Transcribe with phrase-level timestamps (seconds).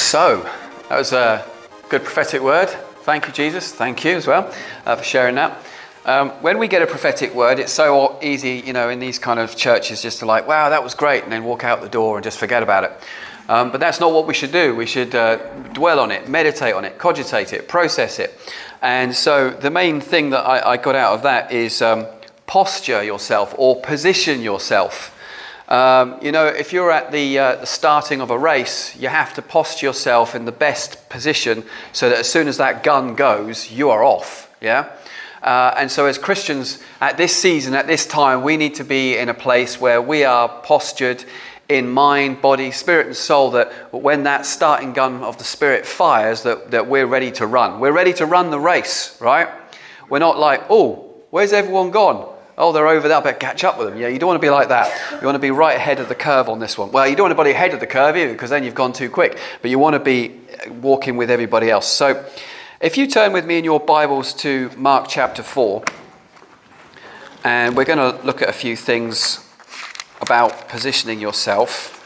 [0.00, 0.42] So,
[0.88, 1.46] that was a
[1.88, 2.68] good prophetic word.
[3.02, 3.72] Thank you, Jesus.
[3.72, 4.52] Thank you as well
[4.84, 5.56] uh, for sharing that.
[6.04, 9.38] Um, when we get a prophetic word, it's so easy, you know, in these kind
[9.38, 12.16] of churches just to like, wow, that was great, and then walk out the door
[12.16, 12.92] and just forget about it.
[13.48, 14.74] Um, but that's not what we should do.
[14.74, 15.36] We should uh,
[15.74, 18.36] dwell on it, meditate on it, cogitate it, process it.
[18.82, 22.06] And so the main thing that I, I got out of that is um,
[22.46, 25.14] posture yourself or position yourself.
[25.70, 29.32] Um, you know, if you're at the, uh, the starting of a race, you have
[29.34, 33.70] to posture yourself in the best position so that as soon as that gun goes,
[33.70, 34.52] you are off.
[34.60, 34.90] Yeah?
[35.42, 39.16] Uh, and so, as Christians at this season, at this time, we need to be
[39.16, 41.24] in a place where we are postured
[41.68, 43.52] in mind, body, spirit, and soul.
[43.52, 47.80] That when that starting gun of the Spirit fires, that, that we're ready to run.
[47.80, 49.48] We're ready to run the race, right?
[50.10, 52.36] We're not like, oh, where's everyone gone?
[52.60, 53.16] Oh, they're over there.
[53.16, 53.98] I better catch up with them.
[53.98, 54.92] Yeah, you don't want to be like that.
[55.18, 56.92] You want to be right ahead of the curve on this one.
[56.92, 58.92] Well, you don't want to be ahead of the curve either, because then you've gone
[58.92, 59.38] too quick.
[59.62, 61.88] But you want to be walking with everybody else.
[61.88, 62.22] So,
[62.78, 65.82] if you turn with me in your Bibles to Mark chapter 4,
[67.44, 69.42] and we're going to look at a few things
[70.20, 71.96] about positioning yourself.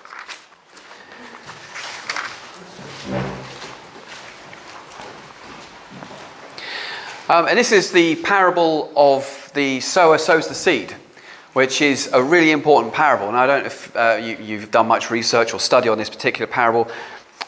[7.29, 10.93] Um, and this is the parable of the sower sows the seed,
[11.53, 13.29] which is a really important parable.
[13.29, 16.11] And I don't know if uh, you, have done much research or study on this
[16.11, 16.91] particular parable,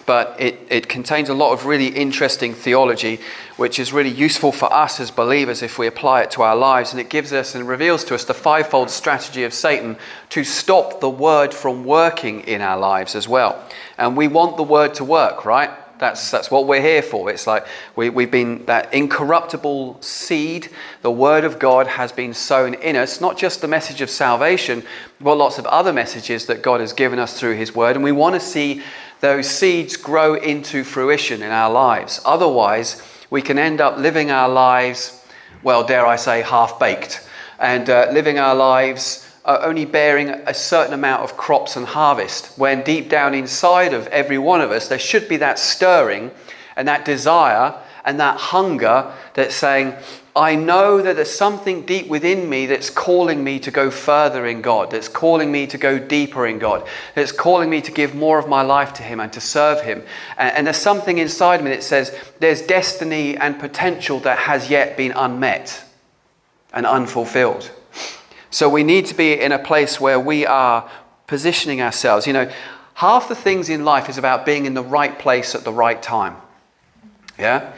[0.07, 3.19] but it, it contains a lot of really interesting theology,
[3.57, 6.93] which is really useful for us as believers if we apply it to our lives.
[6.93, 9.97] And it gives us and reveals to us the fivefold strategy of Satan
[10.31, 13.69] to stop the word from working in our lives as well.
[13.99, 15.71] And we want the word to work, right?
[15.98, 17.30] That's, that's what we're here for.
[17.30, 20.69] It's like we, we've been that incorruptible seed,
[21.03, 24.83] the word of God has been sown in us, not just the message of salvation,
[25.20, 27.97] but lots of other messages that God has given us through his word.
[27.97, 28.83] And we want to see
[29.20, 32.20] those seeds grow into fruition in our lives.
[32.25, 35.25] Otherwise, we can end up living our lives,
[35.62, 37.26] well, dare I say, half baked,
[37.59, 42.59] and uh, living our lives are only bearing a certain amount of crops and harvest,
[42.59, 46.33] when deep down inside of every one of us, there should be that stirring
[46.75, 47.75] and that desire
[48.05, 49.95] and that hunger that's saying,
[50.34, 54.62] I know that there's something deep within me that's calling me to go further in
[54.62, 58.39] God, that's calling me to go deeper in God, that's calling me to give more
[58.39, 60.03] of my life to Him and to serve Him.
[60.37, 65.13] And, there's something inside me that says there's destiny and potential that has yet been
[65.13, 65.84] unmet
[66.73, 67.71] and unfulfilled.
[68.56, 70.91] So we need to be in a place where we are
[71.27, 72.27] positioning ourselves.
[72.27, 72.50] You know,
[72.94, 76.03] half the things in life is about being in the right place at the right
[76.03, 76.37] time.
[77.39, 77.75] Yeah?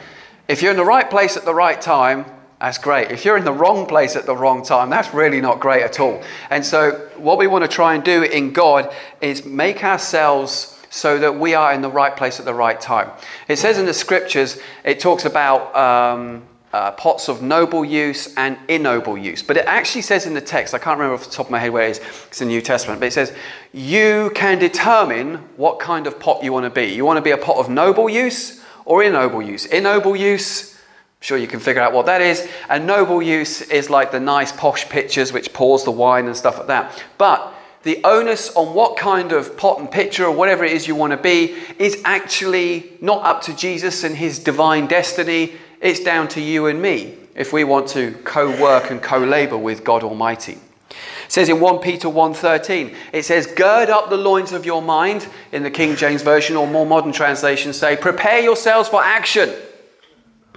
[0.47, 2.25] If you're in the right place at the right time,
[2.61, 3.11] that's great.
[3.11, 5.99] If you're in the wrong place at the wrong time, that's really not great at
[5.99, 6.23] all.
[6.49, 8.89] And so, what we want to try and do in God
[9.19, 13.11] is make ourselves so that we are in the right place at the right time.
[13.49, 18.57] It says in the scriptures, it talks about um, uh, pots of noble use and
[18.67, 19.41] ignoble use.
[19.41, 21.59] But it actually says in the text, I can't remember off the top of my
[21.59, 23.33] head where it is, it's in the New Testament, but it says,
[23.73, 26.93] you can determine what kind of pot you want to be.
[26.93, 29.65] You want to be a pot of noble use or ignoble use.
[29.65, 32.47] Ignoble use, I'm sure you can figure out what that is.
[32.69, 36.59] And noble use is like the nice posh pitchers which pours the wine and stuff
[36.59, 37.03] like that.
[37.17, 40.95] But the onus on what kind of pot and pitcher or whatever it is you
[40.95, 46.27] want to be is actually not up to Jesus and his divine destiny it's down
[46.29, 50.57] to you and me if we want to co-work and co-labor with God Almighty.
[50.89, 55.27] It says in 1 Peter 1:13, it says, "Gird up the loins of your mind."
[55.51, 59.53] In the King James version or more modern translations say, "Prepare yourselves for action.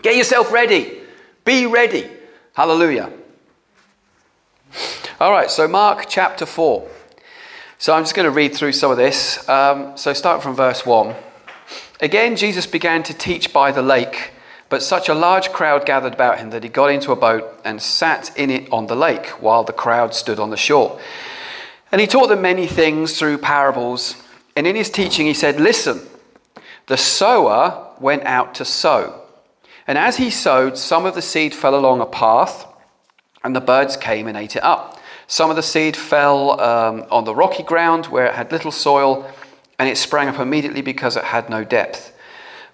[0.00, 1.00] Get yourself ready.
[1.44, 2.10] Be ready."
[2.54, 3.10] Hallelujah.
[5.20, 6.88] All right, so Mark chapter 4.
[7.78, 9.48] So I'm just going to read through some of this.
[9.48, 11.14] Um, so start from verse 1.
[12.00, 14.32] Again, Jesus began to teach by the lake
[14.72, 17.82] but such a large crowd gathered about him that he got into a boat and
[17.82, 20.98] sat in it on the lake while the crowd stood on the shore.
[21.92, 24.16] And he taught them many things through parables.
[24.56, 26.00] And in his teaching, he said, Listen,
[26.86, 29.20] the sower went out to sow.
[29.86, 32.64] And as he sowed, some of the seed fell along a path,
[33.44, 34.98] and the birds came and ate it up.
[35.26, 39.30] Some of the seed fell um, on the rocky ground where it had little soil,
[39.78, 42.11] and it sprang up immediately because it had no depth.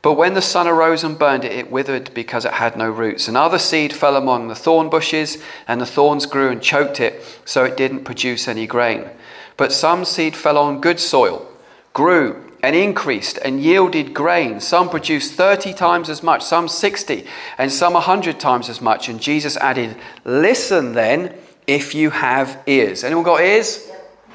[0.01, 3.27] But when the sun arose and burned it, it withered because it had no roots.
[3.27, 7.41] And other seed fell among the thorn bushes, and the thorns grew and choked it,
[7.45, 9.11] so it didn't produce any grain.
[9.57, 11.51] But some seed fell on good soil,
[11.93, 14.61] grew and increased and yielded grain.
[14.61, 19.09] Some produced 30 times as much, some 60, and some 100 times as much.
[19.09, 21.35] And Jesus added, Listen then,
[21.67, 23.05] if you have ears.
[23.05, 23.89] Anyone got ears?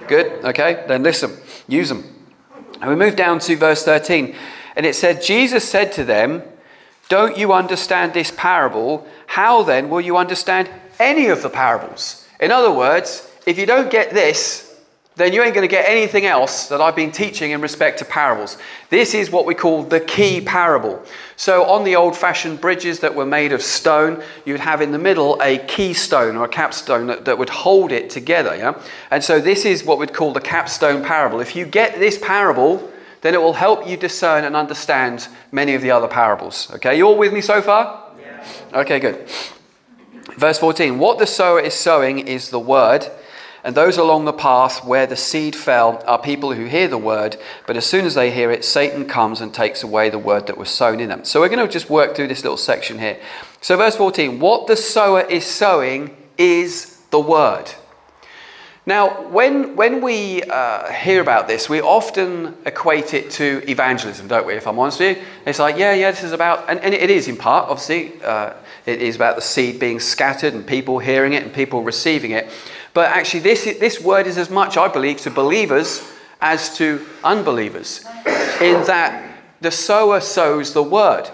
[0.07, 1.37] Good, okay, then listen,
[1.67, 2.03] use them.
[2.81, 4.35] And we move down to verse 13.
[4.75, 6.43] And it said, Jesus said to them,
[7.09, 9.07] Don't you understand this parable?
[9.27, 12.27] How then will you understand any of the parables?
[12.39, 14.73] In other words, if you don't get this,
[15.15, 18.05] then you ain't going to get anything else that I've been teaching in respect to
[18.05, 18.57] parables.
[18.89, 21.03] This is what we call the key parable.
[21.35, 24.97] So, on the old fashioned bridges that were made of stone, you'd have in the
[24.97, 28.55] middle a keystone or a capstone that, that would hold it together.
[28.55, 28.81] Yeah?
[29.11, 31.39] And so, this is what we'd call the capstone parable.
[31.39, 32.91] If you get this parable,
[33.23, 36.69] then it will help you discern and understand many of the other parables.
[36.75, 38.11] Okay, you all with me so far?
[38.21, 38.45] Yeah.
[38.73, 39.27] Okay, good.
[40.37, 43.07] Verse 14 What the sower is sowing is the word.
[43.65, 47.37] And those along the path where the seed fell are people who hear the word,
[47.65, 50.57] but as soon as they hear it, Satan comes and takes away the word that
[50.57, 51.23] was sown in them.
[51.23, 53.17] So we're going to just work through this little section here.
[53.61, 57.71] So, verse 14 what the sower is sowing is the word.
[58.85, 64.45] Now, when, when we uh, hear about this, we often equate it to evangelism, don't
[64.45, 64.55] we?
[64.55, 67.09] If I'm honest with you, it's like, yeah, yeah, this is about, and, and it
[67.09, 68.53] is in part, obviously, uh,
[68.85, 72.49] it is about the seed being scattered and people hearing it and people receiving it.
[72.93, 76.05] But actually, this, this word is as much, I believe, to believers
[76.41, 78.05] as to unbelievers,
[78.59, 81.29] in that the sower sows the word.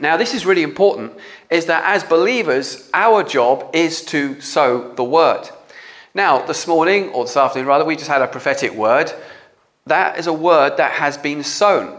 [0.00, 1.12] Now, this is really important,
[1.48, 5.48] is that as believers, our job is to sow the word.
[6.14, 9.10] Now, this morning, or this afternoon rather, we just had a prophetic word.
[9.86, 11.98] That is a word that has been sown.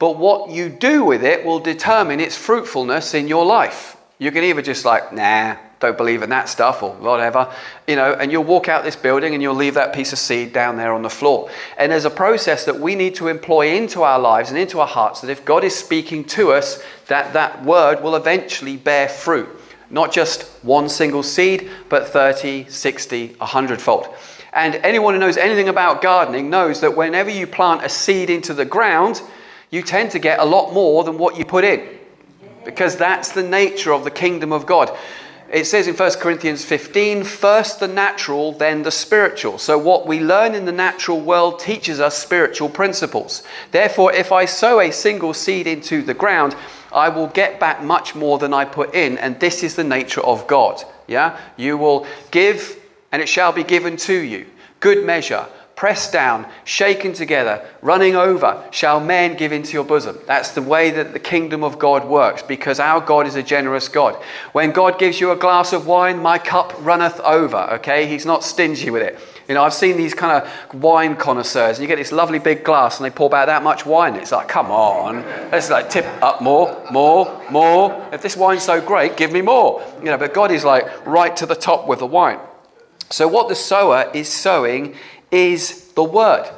[0.00, 3.96] But what you do with it will determine its fruitfulness in your life.
[4.18, 7.52] You can either just like, nah, don't believe in that stuff or whatever,
[7.86, 10.52] you know, and you'll walk out this building and you'll leave that piece of seed
[10.52, 11.48] down there on the floor.
[11.78, 14.86] And there's a process that we need to employ into our lives and into our
[14.88, 19.48] hearts that if God is speaking to us, that that word will eventually bear fruit.
[19.92, 24.08] Not just one single seed, but 30, 60, 100 fold.
[24.54, 28.54] And anyone who knows anything about gardening knows that whenever you plant a seed into
[28.54, 29.22] the ground,
[29.70, 31.86] you tend to get a lot more than what you put in.
[32.64, 34.96] Because that's the nature of the kingdom of God.
[35.52, 39.58] It says in 1 Corinthians 15, first the natural, then the spiritual.
[39.58, 43.42] So, what we learn in the natural world teaches us spiritual principles.
[43.70, 46.56] Therefore, if I sow a single seed into the ground,
[46.92, 49.18] I will get back much more than I put in.
[49.18, 50.82] And this is the nature of God.
[51.06, 51.38] Yeah?
[51.56, 52.78] You will give,
[53.10, 54.46] and it shall be given to you.
[54.80, 55.46] Good measure
[55.82, 60.16] pressed down, shaken together, running over, shall men give into your bosom.
[60.26, 63.88] That's the way that the kingdom of God works because our God is a generous
[63.88, 64.14] God.
[64.52, 68.06] When God gives you a glass of wine, my cup runneth over, okay?
[68.06, 69.18] He's not stingy with it.
[69.52, 72.64] You know, I've seen these kind of wine connoisseurs, and you get this lovely big
[72.64, 74.16] glass, and they pour about that much wine.
[74.16, 75.16] It's like, come on,
[75.50, 78.08] let's like tip up more, more, more.
[78.14, 79.84] If this wine's so great, give me more.
[79.98, 82.38] You know, but God is like right to the top with the wine.
[83.10, 84.94] So what the sower is sowing
[85.30, 86.48] is the word.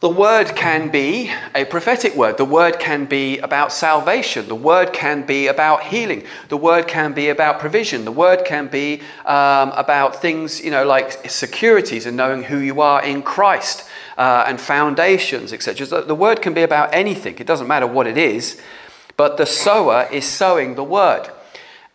[0.00, 2.38] The word can be a prophetic word.
[2.38, 4.48] The word can be about salvation.
[4.48, 6.24] The word can be about healing.
[6.48, 8.06] The word can be about provision.
[8.06, 12.80] The word can be um, about things, you know, like securities and knowing who you
[12.80, 13.86] are in Christ
[14.16, 16.02] uh, and foundations, etc.
[16.02, 17.36] The word can be about anything.
[17.36, 18.58] It doesn't matter what it is,
[19.18, 21.28] but the sower is sowing the word.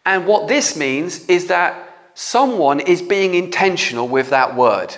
[0.06, 4.96] And what this means is that someone is being intentional with that word.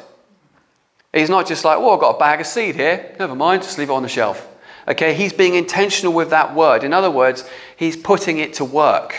[1.13, 3.15] He's not just like, well, I've got a bag of seed here.
[3.19, 4.47] Never mind, just leave it on the shelf.
[4.87, 6.83] Okay, he's being intentional with that word.
[6.83, 9.15] In other words, he's putting it to work.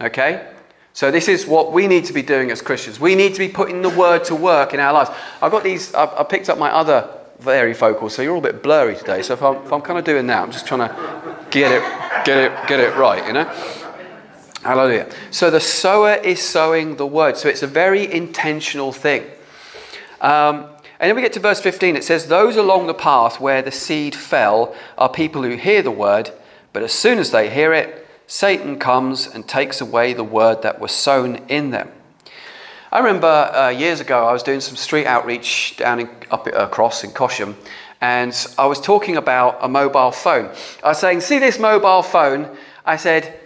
[0.00, 0.52] Okay?
[0.92, 2.98] So this is what we need to be doing as Christians.
[2.98, 5.10] We need to be putting the word to work in our lives.
[5.40, 7.08] I've got these, I've, I picked up my other
[7.40, 9.22] varifocals, so you're all a bit blurry today.
[9.22, 11.82] So if I'm, if I'm kind of doing that, I'm just trying to get it,
[12.24, 13.44] get it, get it right, you know?
[14.62, 15.08] Hallelujah.
[15.30, 17.36] So the sower is sowing the word.
[17.36, 19.24] So it's a very intentional thing.
[20.20, 20.66] Um,
[21.00, 21.96] and then we get to verse 15.
[21.96, 25.90] It says, Those along the path where the seed fell are people who hear the
[25.90, 26.30] word,
[26.72, 30.80] but as soon as they hear it, Satan comes and takes away the word that
[30.80, 31.90] was sown in them.
[32.90, 37.04] I remember uh, years ago, I was doing some street outreach down in, up across
[37.04, 37.54] in Cosham,
[38.00, 40.50] and I was talking about a mobile phone.
[40.82, 42.56] I was saying, See this mobile phone?
[42.84, 43.38] I said,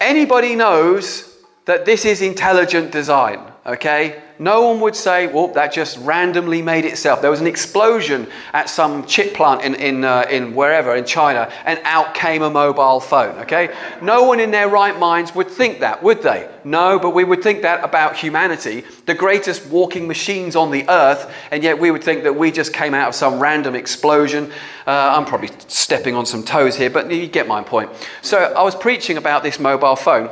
[0.00, 4.22] Anybody knows that this is intelligent design, okay?
[4.38, 7.20] no one would say, well, that just randomly made itself.
[7.20, 11.50] There was an explosion at some chip plant in, in, uh, in wherever, in China,
[11.64, 13.74] and out came a mobile phone, okay?
[14.00, 16.48] No one in their right minds would think that, would they?
[16.64, 21.32] No, but we would think that about humanity, the greatest walking machines on the earth,
[21.50, 24.52] and yet we would think that we just came out of some random explosion.
[24.86, 27.90] Uh, I'm probably stepping on some toes here, but you get my point.
[28.22, 30.30] So I was preaching about this mobile phone.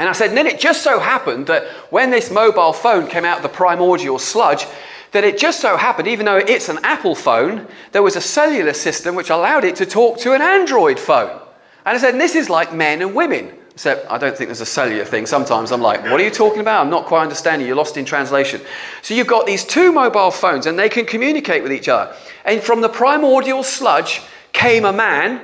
[0.00, 3.26] And I said, and then it just so happened that when this mobile phone came
[3.26, 4.66] out of the primordial sludge,
[5.12, 8.72] that it just so happened, even though it's an Apple phone, there was a cellular
[8.72, 11.38] system which allowed it to talk to an Android phone.
[11.84, 13.52] And I said, this is like men and women.
[13.72, 15.26] Except I don't think there's a cellular thing.
[15.26, 16.82] Sometimes I'm like, what are you talking about?
[16.82, 17.68] I'm not quite understanding.
[17.68, 18.62] You're lost in translation.
[19.02, 22.14] So you've got these two mobile phones and they can communicate with each other.
[22.46, 24.22] And from the primordial sludge
[24.54, 25.42] came a man,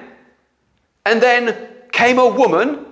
[1.05, 2.87] and then came a woman,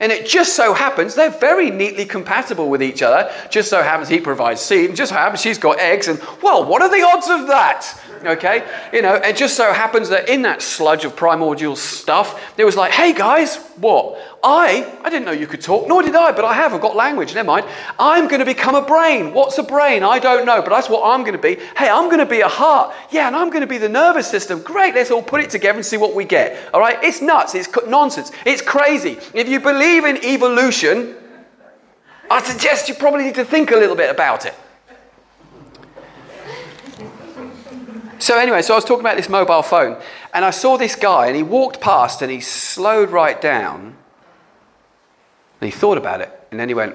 [0.00, 3.32] and it just so happens they're very neatly compatible with each other.
[3.50, 6.64] Just so happens he provides seed, and just so happens she's got eggs, and well,
[6.64, 8.00] what are the odds of that?
[8.24, 8.66] Okay?
[8.92, 12.76] You know, it just so happens that in that sludge of primordial stuff, there was
[12.76, 14.18] like, hey guys, what?
[14.42, 16.72] I, I didn't know you could talk, nor did I, but I have.
[16.72, 17.66] I've got language, never mind.
[17.98, 19.34] I'm going to become a brain.
[19.34, 20.02] What's a brain?
[20.02, 21.56] I don't know, but that's what I'm going to be.
[21.76, 22.94] Hey, I'm going to be a heart.
[23.10, 24.62] Yeah, and I'm going to be the nervous system.
[24.62, 26.72] Great, let's all put it together and see what we get.
[26.72, 27.02] All right?
[27.02, 27.54] It's nuts.
[27.54, 28.30] It's nonsense.
[28.44, 29.18] It's crazy.
[29.34, 31.16] If you believe in evolution,
[32.30, 34.54] I suggest you probably need to think a little bit about it.
[38.28, 39.96] So, anyway, so I was talking about this mobile phone,
[40.34, 43.96] and I saw this guy, and he walked past and he slowed right down,
[45.62, 46.94] and he thought about it, and then he went,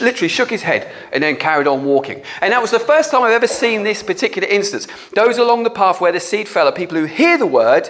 [0.00, 2.24] literally shook his head, and then carried on walking.
[2.40, 4.88] And that was the first time I've ever seen this particular instance.
[5.14, 7.88] Those along the path where the seed fell are people who hear the word,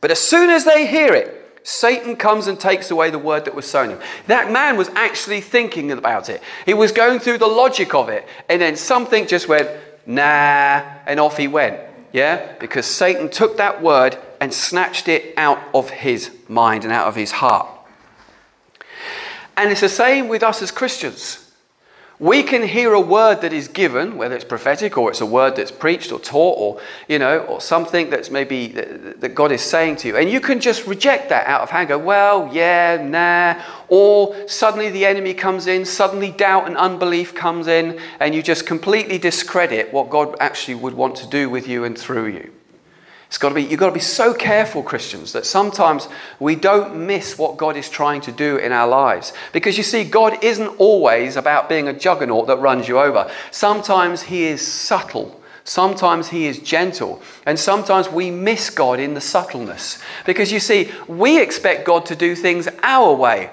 [0.00, 3.54] but as soon as they hear it, Satan comes and takes away the word that
[3.54, 4.00] was sown him.
[4.28, 6.42] That man was actually thinking about it.
[6.64, 9.68] He was going through the logic of it, and then something just went,
[10.06, 10.22] nah,
[11.04, 11.80] and off he went.
[12.12, 12.54] Yeah?
[12.58, 17.16] Because Satan took that word and snatched it out of his mind and out of
[17.16, 17.68] his heart.
[19.56, 21.47] And it's the same with us as Christians.
[22.20, 25.54] We can hear a word that is given, whether it's prophetic or it's a word
[25.54, 29.96] that's preached or taught or, you know, or something that's maybe that God is saying
[29.96, 30.16] to you.
[30.16, 33.62] And you can just reject that out of hand, go, well, yeah, nah.
[33.88, 38.66] Or suddenly the enemy comes in, suddenly doubt and unbelief comes in, and you just
[38.66, 42.52] completely discredit what God actually would want to do with you and through you.
[43.28, 46.08] It's got to be, you've got to be so careful, Christians, that sometimes
[46.40, 49.34] we don't miss what God is trying to do in our lives.
[49.52, 53.30] Because you see, God isn't always about being a juggernaut that runs you over.
[53.50, 55.38] Sometimes He is subtle.
[55.68, 59.98] Sometimes he is gentle, and sometimes we miss God in the subtleness.
[60.24, 63.50] Because you see, we expect God to do things our way.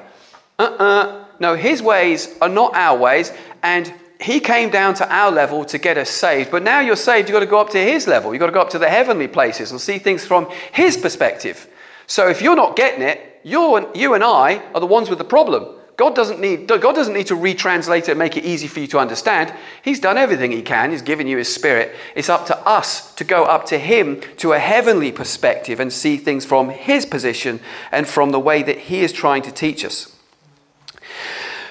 [0.57, 0.85] Uh uh-uh.
[0.85, 5.65] uh No, his ways are not our ways, and he came down to our level
[5.65, 8.07] to get us saved, but now you're saved, you've got to go up to his
[8.07, 8.33] level.
[8.33, 11.67] You've got to go up to the heavenly places and see things from his perspective.
[12.07, 15.25] So if you're not getting it, you you and I are the ones with the
[15.25, 15.75] problem.
[15.97, 18.87] God doesn't, need, God doesn't need to retranslate it and make it easy for you
[18.87, 19.53] to understand.
[19.81, 20.91] He's done everything He can.
[20.91, 21.95] He's given you His Spirit.
[22.15, 26.17] It's up to us to go up to Him to a heavenly perspective and see
[26.17, 27.61] things from His position
[27.93, 30.13] and from the way that He is trying to teach us.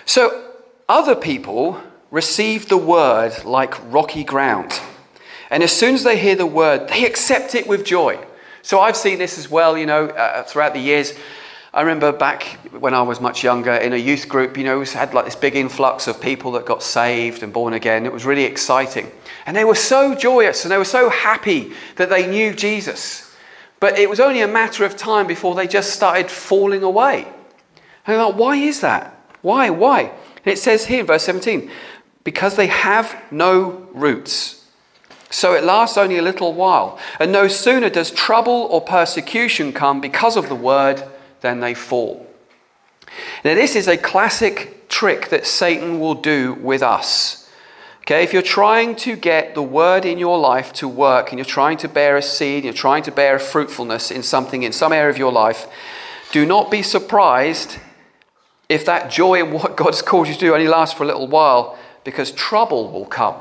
[0.06, 0.52] So,
[0.88, 4.80] other people receive the word like rocky ground.
[5.50, 8.18] And as soon as they hear the word, they accept it with joy.
[8.62, 11.14] So I've seen this as well, you know, uh, throughout the years.
[11.75, 14.87] I remember back when I was much younger in a youth group, you know, we
[14.87, 18.06] had like this big influx of people that got saved and born again.
[18.06, 19.11] It was really exciting.
[19.44, 23.34] And they were so joyous and they were so happy that they knew Jesus.
[23.80, 27.26] But it was only a matter of time before they just started falling away.
[28.06, 29.20] And I thought, why is that?
[29.42, 29.68] Why?
[29.68, 30.02] Why?
[30.02, 31.70] And it says here in verse 17,
[32.24, 34.64] because they have no roots.
[35.30, 36.98] So it lasts only a little while.
[37.20, 41.04] And no sooner does trouble or persecution come because of the word
[41.40, 42.26] than they fall.
[43.44, 47.50] Now, this is a classic trick that Satan will do with us.
[48.02, 51.44] Okay, if you're trying to get the word in your life to work and you're
[51.44, 55.10] trying to bear a seed, you're trying to bear fruitfulness in something, in some area
[55.10, 55.66] of your life,
[56.30, 57.78] do not be surprised
[58.68, 61.26] if that joy in what God's called you to do only lasts for a little
[61.26, 63.34] while because trouble will come.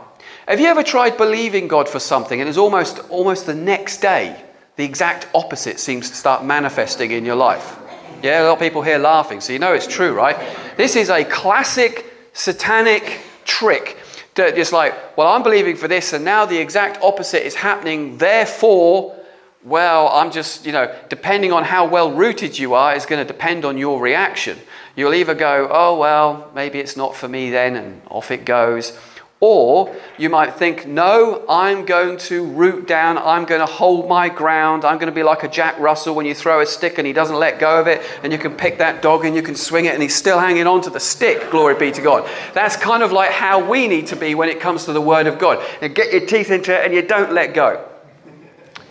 [0.48, 4.42] Have you ever tried believing God for something and it's almost, almost the next day,
[4.76, 7.78] the exact opposite seems to start manifesting in your life?
[8.22, 10.38] Yeah, a lot of people here laughing, so you know it's true, right?
[10.78, 13.98] This is a classic satanic trick
[14.36, 19.16] just like, well, I'm believing for this, and now the exact opposite is happening, therefore,
[19.64, 23.32] well, I'm just, you know, depending on how well rooted you are, is going to
[23.32, 24.58] depend on your reaction.
[24.96, 28.98] You'll either go, oh, well, maybe it's not for me then, and off it goes.
[29.40, 34.30] Or you might think, no, I'm going to root down, I'm going to hold my
[34.30, 37.06] ground, I'm going to be like a Jack Russell when you throw a stick and
[37.06, 39.56] he doesn't let go of it, and you can pick that dog and you can
[39.56, 42.30] swing it and he's still hanging on to the stick, glory be to God.
[42.54, 45.28] That's kind of like how we need to be when it comes to the Word
[45.28, 45.62] of God.
[45.82, 47.86] You get your teeth into it and you don't let go.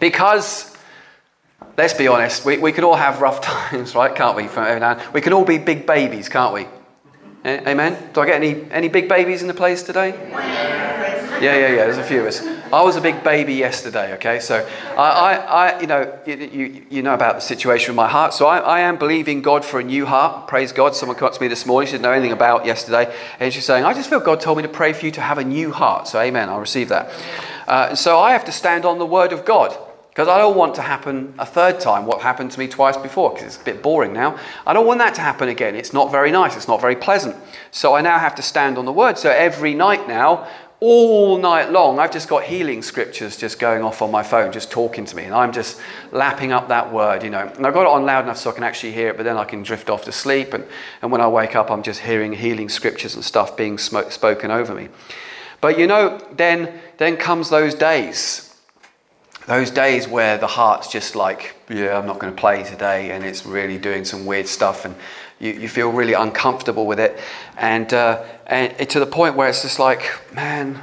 [0.01, 0.72] Because
[1.77, 4.15] let's be honest, we, we could all have rough times, right?
[4.15, 4.45] Can't we?
[5.13, 6.67] We can all be big babies, can't we?
[7.45, 8.11] Amen?
[8.13, 10.11] Do I get any, any big babies in the place today?
[11.43, 11.85] Yeah, yeah, yeah.
[11.87, 12.41] There's a few of us.
[12.73, 14.15] I was a big baby yesterday.
[14.15, 14.65] Okay, so
[14.97, 18.33] I, I, I you know, you, you, you, know about the situation with my heart.
[18.33, 20.47] So I, I am believing God for a new heart.
[20.47, 20.95] Praise God.
[20.95, 21.89] Someone came up to me this morning.
[21.89, 24.63] She didn't know anything about yesterday, and she's saying, "I just feel God told me
[24.63, 26.49] to pray for you to have a new heart." So Amen.
[26.49, 27.13] I'll receive that.
[27.67, 29.77] Uh, so I have to stand on the Word of God.
[30.13, 33.31] Because I don't want to happen a third time what happened to me twice before,
[33.31, 34.39] because it's a bit boring now.
[34.67, 35.75] I don't want that to happen again.
[35.75, 37.35] It's not very nice, it's not very pleasant.
[37.71, 39.17] So I now have to stand on the word.
[39.17, 40.47] So every night now,
[40.81, 44.71] all night long, I've just got healing scriptures just going off on my phone, just
[44.71, 45.25] talking to me.
[45.25, 47.51] And I'm just lapping up that word, you know.
[47.57, 49.39] And I've got it on loud enough so I can actually hear it, but then
[49.39, 50.53] I can drift off to sleep.
[50.53, 50.67] And,
[51.01, 54.51] and when I wake up, I'm just hearing healing scriptures and stuff being smoke, spoken
[54.51, 54.89] over me.
[55.63, 58.52] But you know, then, then comes those days
[59.47, 63.25] those days where the heart's just like, yeah, I'm not going to play today, and
[63.25, 64.95] it's really doing some weird stuff, and
[65.41, 67.19] you, you feel really uncomfortable with it,
[67.57, 70.83] and, uh, and to the point where it's just like, man,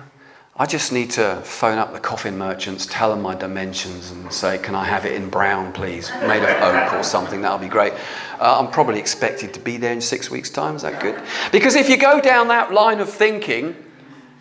[0.61, 4.57] I just need to phone up the coffin merchants, tell them my dimensions, and say,
[4.57, 7.41] can I have it in brown, please, made of oak or something?
[7.41, 7.93] That'll be great.
[8.41, 10.75] Uh, I'm probably expected to be there in six weeks' time.
[10.75, 11.17] Is that good?
[11.53, 13.73] Because if you go down that line of thinking,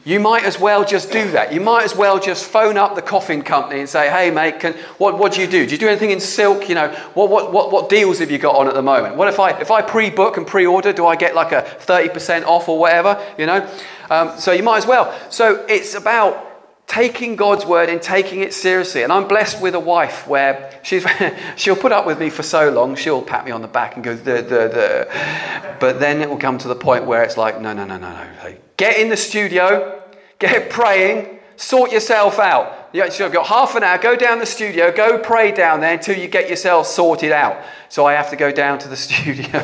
[0.08, 1.52] you might as well just do that.
[1.52, 4.72] You might as well just phone up the coffin company and say, hey, mate, can,
[4.96, 5.66] what, what do you do?
[5.66, 6.66] Do you do anything in silk?
[6.70, 9.16] You know, what, what, what, what deals have you got on at the moment?
[9.16, 11.60] What if I, if I pre book and pre order, do I get like a
[11.60, 13.22] 30% off or whatever?
[13.36, 13.70] You know?
[14.08, 15.14] Um, so you might as well.
[15.28, 19.02] So it's about taking God's word and taking it seriously.
[19.02, 21.06] And I'm blessed with a wife where she's,
[21.56, 24.02] she'll put up with me for so long, she'll pat me on the back and
[24.02, 25.76] go, the, the, the.
[25.80, 28.10] But then it will come to the point where it's like, no, no, no, no,
[28.10, 28.56] no.
[28.78, 29.97] Get in the studio,
[30.38, 32.88] get praying, sort yourself out.
[32.92, 36.28] You've got half an hour, go down the studio, go pray down there until you
[36.28, 37.62] get yourself sorted out.
[37.88, 39.58] So I have to go down to the studio.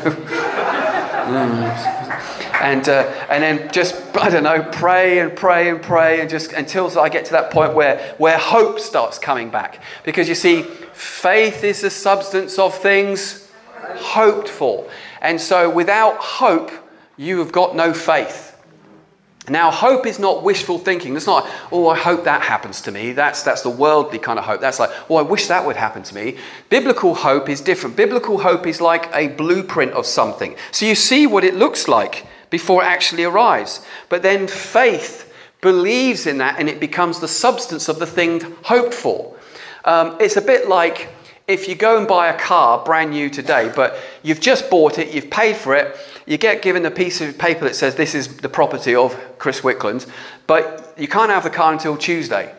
[2.61, 6.53] And, uh, and then just, I don't know, pray and pray and pray and just
[6.53, 9.81] until I get to that point where, where hope starts coming back.
[10.03, 10.63] Because you see,
[10.93, 13.49] faith is the substance of things
[13.95, 14.89] hoped for.
[15.21, 16.71] And so without hope,
[17.17, 18.44] you have got no faith.
[19.47, 21.15] Now, hope is not wishful thinking.
[21.15, 23.11] It's not, oh, I hope that happens to me.
[23.11, 24.59] That's, that's the worldly kind of hope.
[24.59, 26.37] That's like, oh, I wish that would happen to me.
[26.69, 27.95] Biblical hope is different.
[27.95, 30.55] Biblical hope is like a blueprint of something.
[30.71, 33.85] So you see what it looks like before it actually arrives.
[34.09, 35.31] But then faith
[35.61, 39.35] believes in that and it becomes the substance of the thing hoped for.
[39.83, 41.09] Um, it's a bit like
[41.47, 45.13] if you go and buy a car brand new today, but you've just bought it,
[45.13, 48.37] you've paid for it, you get given a piece of paper that says this is
[48.37, 50.09] the property of Chris Wickland,
[50.47, 52.53] but you can't have the car until Tuesday.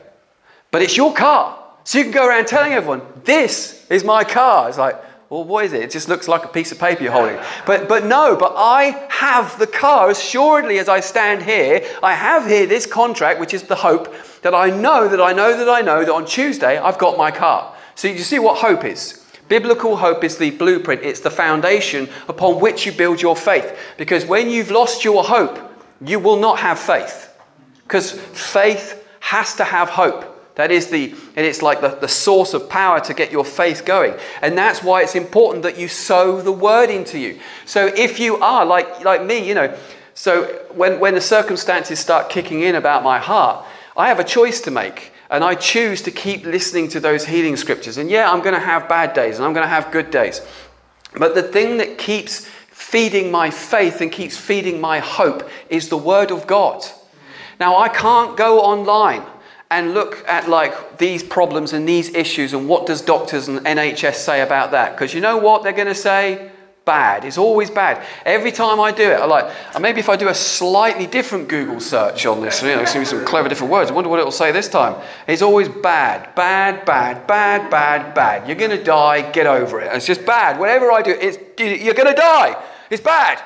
[0.71, 1.63] But it's your car.
[1.85, 4.69] So you can go around telling everyone, this is my car.
[4.69, 4.97] It's like,
[5.31, 5.83] well, what is it?
[5.83, 7.39] It just looks like a piece of paper you're holding.
[7.67, 10.11] But, but no, but I have the car.
[10.11, 14.55] Assuredly, as I stand here, I have here this contract, which is the hope that
[14.55, 17.75] I know that I know that I know that on Tuesday I've got my car.
[17.97, 19.26] So you see what hope is.
[19.49, 23.79] Biblical hope is the blueprint, it's the foundation upon which you build your faith.
[23.97, 25.59] Because when you've lost your hope,
[26.01, 27.33] you will not have faith.
[27.85, 30.33] Because faith has to have hope.
[30.57, 33.85] That is the, and it's like the, the source of power to get your faith
[33.85, 34.15] going.
[34.41, 37.39] And that's why it's important that you sow the word into you.
[37.67, 39.77] So if you are like, like me, you know,
[40.15, 44.63] so when, when the circumstances start kicking in about my heart, I have a choice
[44.63, 45.13] to make.
[45.31, 47.99] And I choose to keep listening to those healing scriptures.
[47.99, 50.41] And yeah, I'm going to have bad days and I'm going to have good days.
[51.17, 55.97] But the thing that keeps feeding my faith and keeps feeding my hope is the
[55.97, 56.85] Word of God.
[57.59, 59.23] Now, I can't go online
[59.71, 64.15] and look at like these problems and these issues and what does doctors and NHS
[64.15, 64.93] say about that?
[64.93, 66.53] Because you know what they're going to say?
[66.87, 67.25] Bad.
[67.25, 68.07] It's always bad.
[68.25, 71.81] Every time I do it, I like, maybe if I do a slightly different Google
[71.81, 74.69] search on this, you know, some clever different words, I wonder what it'll say this
[74.69, 75.03] time.
[75.27, 78.49] It's always bad, bad, bad, bad, bad, bad.
[78.49, 79.93] You're going to die, get over it.
[79.93, 80.59] It's just bad.
[80.59, 82.57] Whatever I do, it's, you're going to die.
[82.89, 83.43] It's bad.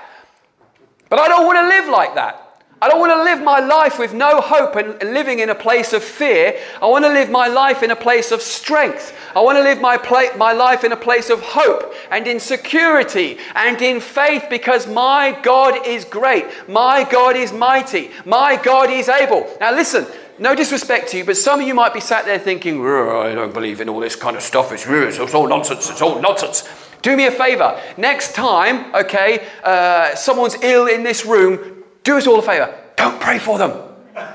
[1.08, 2.39] But I don't want to live like that.
[2.82, 5.92] I don't want to live my life with no hope and living in a place
[5.92, 6.58] of fear.
[6.80, 9.14] I want to live my life in a place of strength.
[9.36, 12.40] I want to live my, pla- my life in a place of hope and in
[12.40, 16.46] security and in faith because my God is great.
[16.68, 18.10] My God is mighty.
[18.24, 19.46] My God is able.
[19.60, 20.06] Now, listen,
[20.38, 23.52] no disrespect to you, but some of you might be sat there thinking, I don't
[23.52, 24.72] believe in all this kind of stuff.
[24.72, 25.90] It's, it's all nonsense.
[25.90, 26.66] It's all nonsense.
[27.02, 27.78] Do me a favor.
[27.98, 32.74] Next time, okay, uh, someone's ill in this room, do us all a favor.
[32.96, 33.72] Don't pray for them.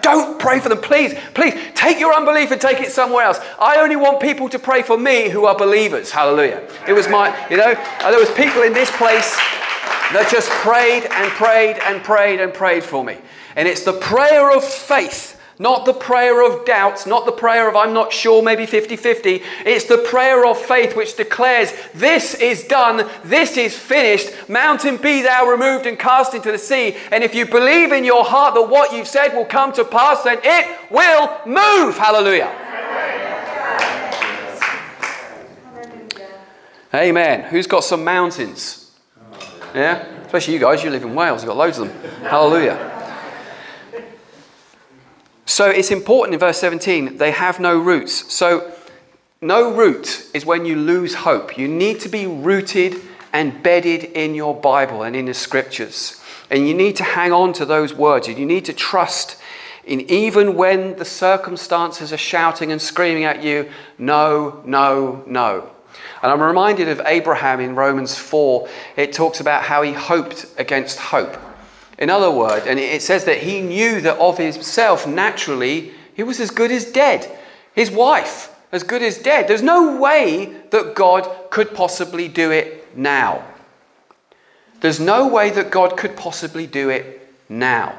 [0.01, 0.79] Don't pray for them.
[0.79, 3.39] Please, please take your unbelief and take it somewhere else.
[3.59, 6.11] I only want people to pray for me who are believers.
[6.11, 6.67] Hallelujah.
[6.87, 9.35] It was my, you know, uh, there was people in this place
[10.13, 13.17] that just prayed and prayed and prayed and prayed for me.
[13.55, 17.77] And it's the prayer of faith Not the prayer of doubts, not the prayer of
[17.77, 19.41] I'm not sure, maybe 50 50.
[19.65, 24.49] It's the prayer of faith which declares, This is done, this is finished.
[24.49, 26.97] Mountain be thou removed and cast into the sea.
[27.09, 30.23] And if you believe in your heart that what you've said will come to pass,
[30.23, 31.97] then it will move.
[31.97, 32.53] Hallelujah.
[36.93, 37.41] Amen.
[37.43, 38.91] Who's got some mountains?
[39.73, 40.05] Yeah?
[40.25, 42.11] Especially you guys, you live in Wales, you've got loads of them.
[42.21, 42.94] Hallelujah.
[45.45, 48.33] So it's important in verse 17, they have no roots.
[48.33, 48.71] So,
[49.41, 51.57] no root is when you lose hope.
[51.57, 52.99] You need to be rooted
[53.31, 56.19] and bedded in your Bible and in the scriptures.
[56.49, 58.27] And you need to hang on to those words.
[58.27, 59.37] And you need to trust
[59.83, 65.69] in even when the circumstances are shouting and screaming at you, no, no, no.
[66.23, 68.67] And I'm reminded of Abraham in Romans 4.
[68.97, 71.37] It talks about how he hoped against hope.
[71.97, 76.39] In other words, and it says that he knew that of himself, naturally, he was
[76.39, 77.29] as good as dead.
[77.73, 79.47] His wife, as good as dead.
[79.47, 83.45] There's no way that God could possibly do it now.
[84.81, 87.97] There's no way that God could possibly do it now.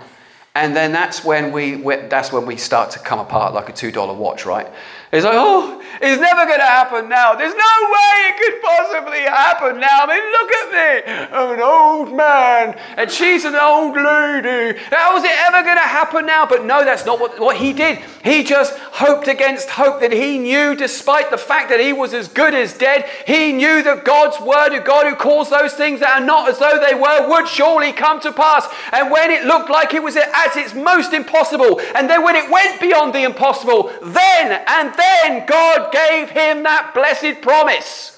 [0.54, 1.76] And then that's when we
[2.08, 4.66] that's when we start to come apart like a two dollar watch, right?
[5.12, 7.34] It's like, oh, it's never going to happen now.
[7.34, 10.02] There's no way it could possibly happen now.
[10.02, 11.36] I mean, look at me.
[11.36, 14.78] I'm an old man, and she's an old lady.
[14.90, 16.44] How is it ever going to happen now?
[16.44, 17.98] But no, that's not what, what he did.
[18.24, 22.26] He just hoped against hope that he knew, despite the fact that he was as
[22.26, 26.20] good as dead, he knew that God's word, a God who calls those things that
[26.20, 28.66] are not as though they were, would surely come to pass.
[28.92, 32.50] And when it looked like it was at its most impossible, and then when it
[32.50, 38.12] went beyond the impossible, then and then God gave him that blessed promise.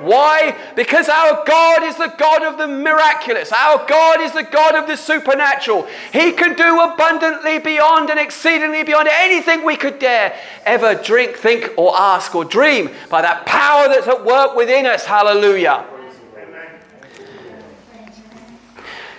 [0.00, 0.56] Why?
[0.74, 3.50] Because our God is the God of the miraculous.
[3.50, 5.86] Our God is the God of the supernatural.
[6.12, 11.72] He can do abundantly beyond and exceedingly beyond anything we could dare ever drink, think,
[11.76, 15.06] or ask or dream by that power that's at work within us.
[15.06, 15.86] Hallelujah.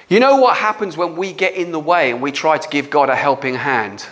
[0.10, 2.90] You know what happens when we get in the way and we try to give
[2.90, 4.06] God a helping hand?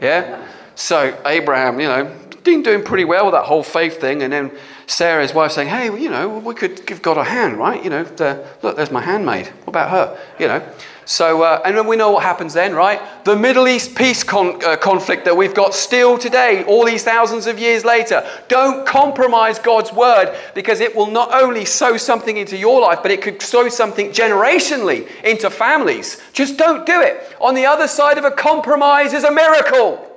[0.00, 0.46] Yeah?
[0.80, 4.22] So, Abraham, you know, been doing pretty well with that whole faith thing.
[4.22, 4.50] And then
[4.86, 7.84] Sarah's wife saying, hey, you know, we could give God a hand, right?
[7.84, 9.48] You know, the, look, there's my handmaid.
[9.48, 10.18] What about her?
[10.38, 10.66] You know.
[11.04, 12.98] So, uh, and then we know what happens then, right?
[13.26, 17.46] The Middle East peace con- uh, conflict that we've got still today, all these thousands
[17.46, 18.26] of years later.
[18.48, 23.10] Don't compromise God's word because it will not only sow something into your life, but
[23.10, 26.22] it could sow something generationally into families.
[26.32, 27.36] Just don't do it.
[27.38, 30.09] On the other side of a compromise is a miracle.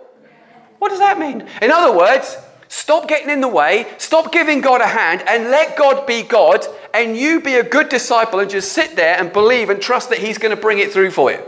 [0.84, 1.48] What does that mean?
[1.62, 2.36] In other words,
[2.68, 6.66] stop getting in the way, stop giving God a hand, and let God be God,
[6.94, 10.18] and you be a good disciple and just sit there and believe and trust that
[10.18, 11.40] He's going to bring it through for you.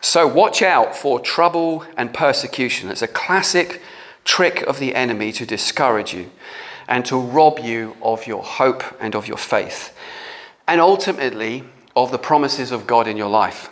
[0.00, 2.90] So, watch out for trouble and persecution.
[2.90, 3.80] It's a classic
[4.24, 6.32] trick of the enemy to discourage you
[6.88, 9.96] and to rob you of your hope and of your faith,
[10.66, 11.62] and ultimately
[11.94, 13.70] of the promises of God in your life.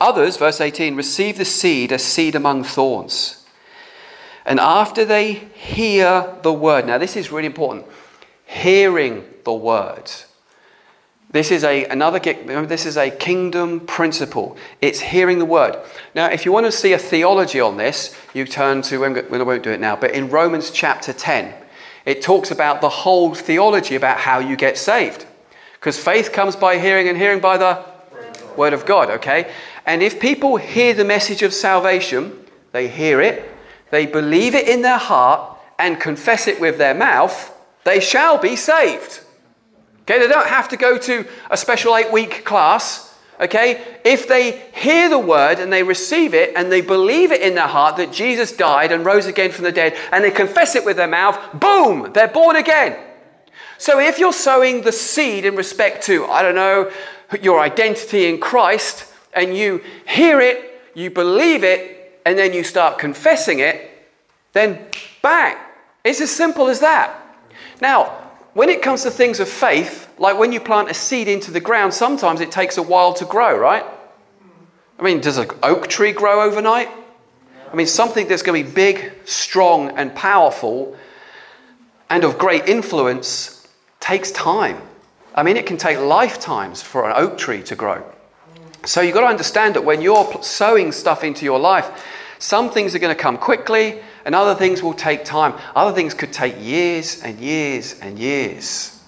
[0.00, 3.46] Others, verse 18, receive the seed as seed among thorns.
[4.44, 7.86] And after they hear the word, now this is really important
[8.46, 10.10] hearing the word.
[11.30, 14.56] This is a another remember this is a kingdom principle.
[14.80, 15.76] It's hearing the word.
[16.14, 19.42] Now, if you want to see a theology on this, you turn to well, I
[19.42, 21.52] won't do it now, but in Romans chapter 10,
[22.06, 25.26] it talks about the whole theology about how you get saved.
[25.72, 27.84] Because faith comes by hearing and hearing by the
[28.56, 29.50] word of God, okay?
[29.86, 33.50] And if people hear the message of salvation, they hear it,
[33.90, 37.52] they believe it in their heart, and confess it with their mouth,
[37.84, 39.20] they shall be saved.
[40.02, 43.14] Okay, they don't have to go to a special eight week class.
[43.40, 47.56] Okay, if they hear the word and they receive it and they believe it in
[47.56, 50.84] their heart that Jesus died and rose again from the dead and they confess it
[50.84, 52.96] with their mouth, boom, they're born again.
[53.76, 56.92] So if you're sowing the seed in respect to, I don't know,
[57.42, 62.98] your identity in Christ, and you hear it, you believe it, and then you start
[62.98, 63.90] confessing it,
[64.52, 64.86] then
[65.22, 65.56] bang.
[66.04, 67.20] It's as simple as that.
[67.80, 71.50] Now, when it comes to things of faith, like when you plant a seed into
[71.50, 73.84] the ground, sometimes it takes a while to grow, right?
[74.98, 76.88] I mean, does an oak tree grow overnight?
[77.72, 80.96] I mean, something that's going to be big, strong, and powerful
[82.08, 83.66] and of great influence
[83.98, 84.80] takes time.
[85.34, 88.04] I mean, it can take lifetimes for an oak tree to grow.
[88.84, 92.04] So you've got to understand that when you're sowing stuff into your life,
[92.38, 95.54] some things are going to come quickly and other things will take time.
[95.74, 99.02] Other things could take years and years and years.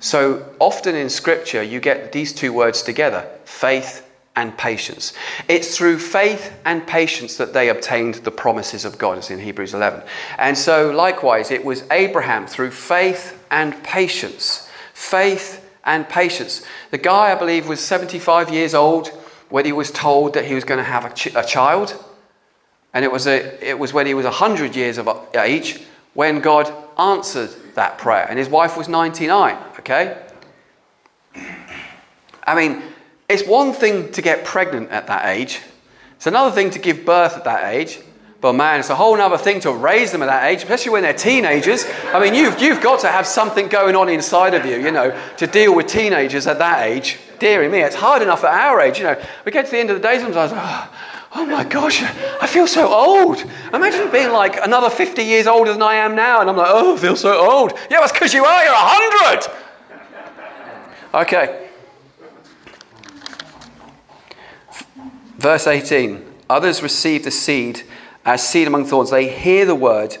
[0.00, 4.04] So often in Scripture, you get these two words together faith
[4.36, 5.14] and patience.
[5.48, 9.74] It's through faith and patience that they obtained the promises of God, as in Hebrews
[9.74, 10.02] 11.
[10.38, 14.68] And so, likewise, it was Abraham through faith and patience.
[14.94, 15.57] Faith
[15.88, 16.62] and patience.
[16.90, 19.08] The guy, I believe, was 75 years old
[19.48, 21.96] when he was told that he was going to have a, ch- a child.
[22.92, 25.80] And it was, a, it was when he was 100 years of uh, age
[26.12, 28.26] when God answered that prayer.
[28.28, 30.22] And his wife was 99, okay?
[32.46, 32.82] I mean,
[33.28, 35.62] it's one thing to get pregnant at that age,
[36.16, 38.00] it's another thing to give birth at that age.
[38.40, 41.02] But man, it's a whole other thing to raise them at that age, especially when
[41.02, 41.84] they're teenagers.
[42.12, 45.18] I mean, you've, you've got to have something going on inside of you, you know,
[45.38, 47.18] to deal with teenagers at that age.
[47.40, 49.20] Dearie me, it's hard enough at our age, you know.
[49.44, 50.90] We get to the end of the day sometimes, oh,
[51.34, 53.44] oh my gosh, I feel so old.
[53.74, 56.94] Imagine being like another 50 years older than I am now, and I'm like, oh,
[56.94, 57.72] I feel so old.
[57.90, 59.68] Yeah, that's because you are, you're 100.
[61.14, 61.68] Okay.
[65.38, 67.82] Verse 18 Others receive the seed
[68.24, 69.10] as seed among thorns.
[69.10, 70.16] They hear the word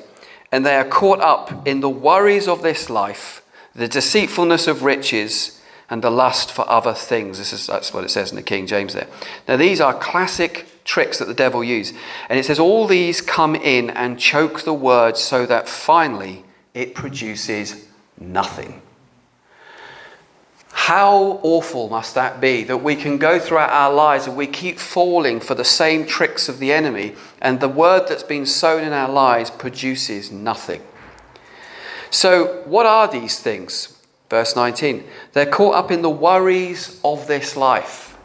[0.50, 3.42] and they are caught up in the worries of this life,
[3.74, 7.38] the deceitfulness of riches, and the lust for other things.
[7.38, 9.08] This is, that's what it says in the King James there.
[9.46, 11.96] Now, these are classic tricks that the devil uses.
[12.28, 16.94] And it says, All these come in and choke the word so that finally it
[16.94, 18.82] produces nothing.
[20.78, 24.78] How awful must that be that we can go throughout our lives and we keep
[24.78, 28.92] falling for the same tricks of the enemy, and the word that's been sown in
[28.94, 30.80] our lives produces nothing?
[32.10, 33.98] So, what are these things?
[34.30, 35.04] Verse 19.
[35.32, 38.16] They're caught up in the worries of this life,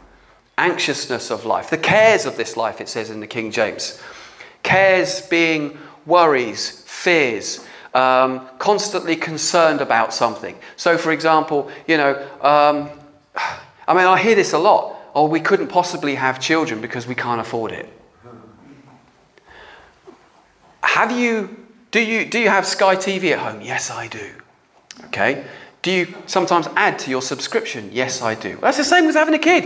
[0.56, 4.00] anxiousness of life, the cares of this life, it says in the King James.
[4.62, 10.56] Cares being worries, fears, um, constantly concerned about something.
[10.76, 12.90] So, for example, you know, um,
[13.86, 14.96] I mean, I hear this a lot.
[15.14, 17.88] Oh, we couldn't possibly have children because we can't afford it.
[20.82, 21.56] Have you,
[21.90, 23.60] do you, do you have Sky TV at home?
[23.60, 24.30] Yes, I do.
[25.06, 25.44] Okay.
[25.82, 27.90] Do you sometimes add to your subscription?
[27.92, 28.56] Yes, I do.
[28.60, 29.64] That's the same as having a kid.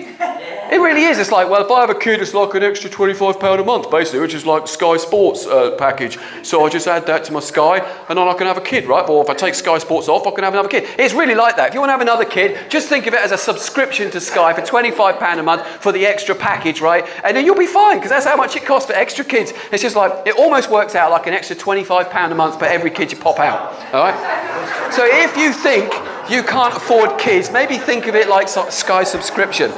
[0.70, 1.18] It really is.
[1.18, 3.90] It's like, well, if I have a kid, it's like an extra £25 a month,
[3.90, 6.18] basically, which is like Sky Sports uh, package.
[6.42, 7.78] So I just add that to my Sky,
[8.08, 9.08] and then I can have a kid, right?
[9.08, 10.86] Or if I take Sky Sports off, I can have another kid.
[10.98, 11.68] It's really like that.
[11.68, 14.20] If you want to have another kid, just think of it as a subscription to
[14.20, 17.06] Sky for £25 a month for the extra package, right?
[17.24, 19.54] And then you'll be fine, because that's how much it costs for extra kids.
[19.72, 22.90] It's just like, it almost works out like an extra £25 a month for every
[22.90, 24.92] kid you pop out, all right?
[24.92, 25.94] So if you think
[26.30, 29.72] you can't afford kids, maybe think of it like Sky subscription.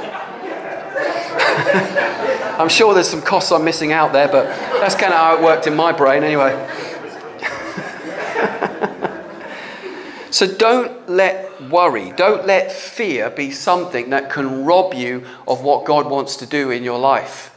[2.59, 4.45] I'm sure there's some costs I'm missing out there, but
[4.79, 6.51] that's kind of how it worked in my brain anyway.
[10.31, 15.85] so don't let worry, don't let fear be something that can rob you of what
[15.85, 17.49] God wants to do in your life.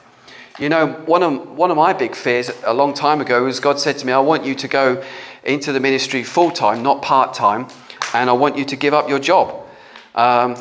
[0.58, 3.80] You know, one of, one of my big fears a long time ago was God
[3.80, 5.02] said to me, I want you to go
[5.42, 7.66] into the ministry full time, not part time
[8.14, 9.66] and I want you to give up your job.
[10.14, 10.54] Um,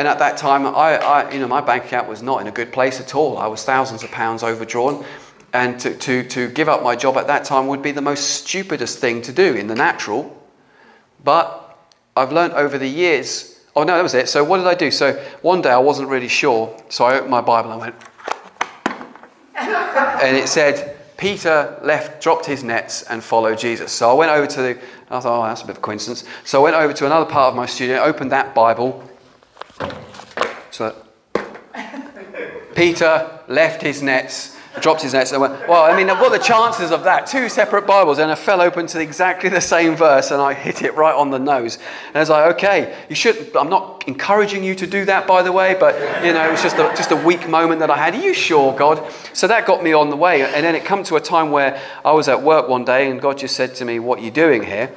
[0.00, 2.50] and at that time, I, I, you know, my bank account was not in a
[2.50, 3.36] good place at all.
[3.36, 5.04] I was thousands of pounds overdrawn.
[5.52, 8.30] And to, to, to give up my job at that time would be the most
[8.30, 10.42] stupidest thing to do in the natural.
[11.22, 11.78] But
[12.16, 13.60] I've learned over the years.
[13.76, 14.30] Oh, no, that was it.
[14.30, 14.90] So, what did I do?
[14.90, 16.74] So, one day I wasn't really sure.
[16.88, 17.94] So, I opened my Bible and went,
[19.54, 23.92] and it said, Peter left, dropped his nets, and followed Jesus.
[23.92, 24.78] So I went over to the,
[25.10, 26.24] I thought, oh, that's a bit of a coincidence.
[26.44, 29.06] So I went over to another part of my studio, opened that Bible.
[30.70, 30.94] So
[32.80, 36.42] Peter left his nets dropped his nets and went, Well, I mean, what are the
[36.42, 37.26] chances of that?
[37.26, 40.80] Two separate Bibles, and I fell open to exactly the same verse, and I hit
[40.82, 41.76] it right on the nose.
[42.06, 45.42] And I was like, Okay, you should, I'm not encouraging you to do that, by
[45.42, 47.98] the way, but, you know, it was just a, just a weak moment that I
[47.98, 48.14] had.
[48.14, 49.12] Are you sure, God?
[49.34, 50.42] So that got me on the way.
[50.42, 53.20] And then it come to a time where I was at work one day, and
[53.20, 54.90] God just said to me, What are you doing here?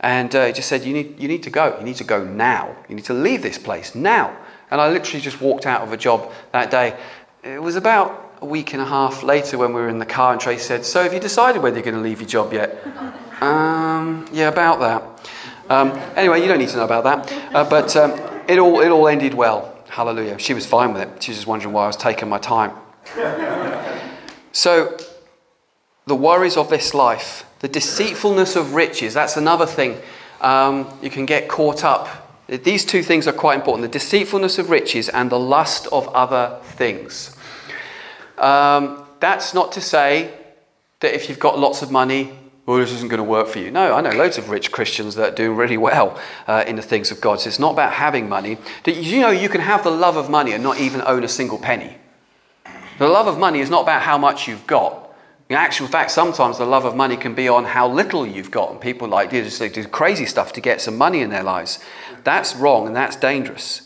[0.00, 1.76] And uh, he just said, you need, you need to go.
[1.78, 2.76] You need to go now.
[2.88, 4.36] You need to leave this place now.
[4.70, 6.96] And I literally just walked out of a job that day.
[7.44, 10.32] It was about a week and a half later when we were in the car
[10.32, 12.84] and Tracy said, So have you decided whether you're going to leave your job yet?
[13.40, 15.30] um, yeah, about that.
[15.70, 17.54] Um, anyway, you don't need to know about that.
[17.54, 18.10] Uh, but um,
[18.48, 19.76] it, all, it all ended well.
[19.88, 20.36] Hallelujah.
[20.40, 21.22] She was fine with it.
[21.22, 22.72] She was just wondering why I was taking my time.
[24.52, 24.96] so,
[26.06, 30.00] the worries of this life, the deceitfulness of riches, that's another thing.
[30.40, 32.27] Um, you can get caught up.
[32.48, 36.58] These two things are quite important the deceitfulness of riches and the lust of other
[36.62, 37.36] things.
[38.38, 40.32] Um, that's not to say
[41.00, 43.70] that if you've got lots of money, well, this isn't going to work for you.
[43.70, 46.82] No, I know loads of rich Christians that are doing really well uh, in the
[46.82, 47.40] things of God.
[47.40, 48.58] So it's not about having money.
[48.84, 51.58] You know you can have the love of money and not even own a single
[51.58, 51.96] penny?
[52.98, 55.07] The love of money is not about how much you've got.
[55.48, 58.70] In actual fact, sometimes the love of money can be on how little you've got.
[58.70, 61.78] And people like they just do crazy stuff to get some money in their lives.
[62.22, 63.82] That's wrong and that's dangerous.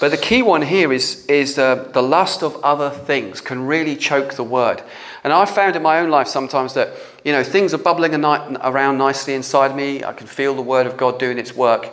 [0.00, 3.96] But the key one here is, is uh, the lust of other things can really
[3.96, 4.80] choke the word.
[5.24, 6.90] And I've found in my own life sometimes that,
[7.24, 10.04] you know, things are bubbling around nicely inside me.
[10.04, 11.92] I can feel the word of God doing its work.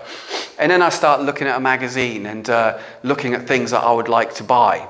[0.58, 3.91] And then I start looking at a magazine and uh, looking at things that I
[3.91, 4.88] would like to buy.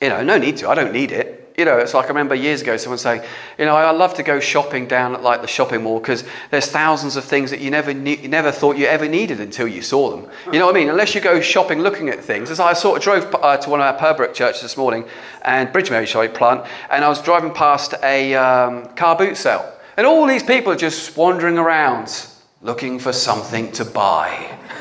[0.00, 0.68] You know, no need to.
[0.68, 3.22] I don't need it you know, it's like I remember years ago someone saying,
[3.58, 6.70] you know, I love to go shopping down at like the shopping mall because there's
[6.70, 9.82] thousands of things that you never ne- you never thought you ever needed until you
[9.82, 10.30] saw them.
[10.52, 10.88] You know what I mean?
[10.88, 12.52] Unless you go shopping looking at things.
[12.52, 15.04] As I sort of drove uh, to one of our Purbrook churches this morning
[15.42, 20.06] and Bridgemary sorry, plant, and I was driving past a um, car boot sale, and
[20.06, 22.24] all these people are just wandering around
[22.62, 24.28] looking for something to buy.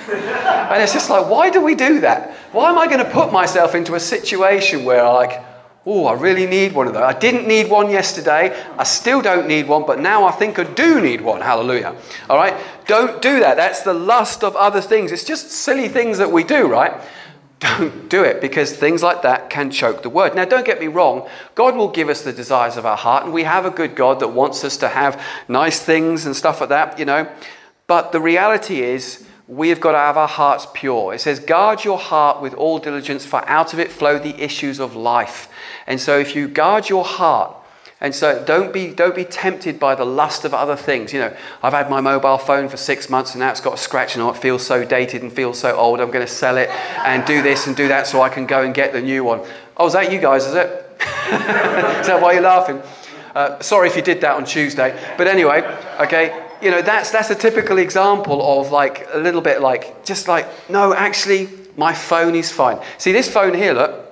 [0.10, 2.32] and it's just like, why do we do that?
[2.52, 5.47] Why am I going to put myself into a situation where like
[5.90, 7.04] Oh, I really need one of those.
[7.04, 8.54] I didn't need one yesterday.
[8.78, 11.40] I still don't need one, but now I think I do need one.
[11.40, 11.96] Hallelujah.
[12.30, 12.54] All right?
[12.88, 13.56] Don't do that.
[13.56, 15.14] That's the lust of other things.
[15.14, 16.92] It's just silly things that we do, right?
[17.62, 20.36] Don't do it because things like that can choke the word.
[20.36, 21.28] Now, don't get me wrong.
[21.56, 24.20] God will give us the desires of our heart, and we have a good God
[24.20, 27.28] that wants us to have nice things and stuff like that, you know.
[27.88, 31.14] But the reality is, we have got to have our hearts pure.
[31.14, 34.80] It says, guard your heart with all diligence, for out of it flow the issues
[34.80, 35.48] of life.
[35.86, 37.56] And so if you guard your heart,
[38.00, 41.14] and so don't be, don't be tempted by the lust of other things.
[41.14, 43.78] You know, I've had my mobile phone for six months and now it's got a
[43.78, 46.00] scratch and it feels so dated and feels so old.
[46.00, 48.62] I'm going to sell it and do this and do that so I can go
[48.62, 49.42] and get the new one.
[49.78, 50.68] Oh, is that you guys, is it?
[51.00, 52.84] is that why you're laughing?
[53.34, 54.96] Uh, sorry if you did that on Tuesday.
[55.18, 55.62] But anyway,
[56.00, 60.28] okay, you know, that's, that's a typical example of like a little bit like, just
[60.28, 62.80] like, no, actually, my phone is fine.
[62.98, 64.08] See, this phone here, look,